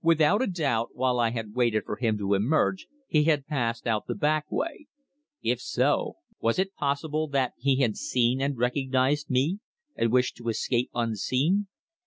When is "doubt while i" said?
0.46-1.32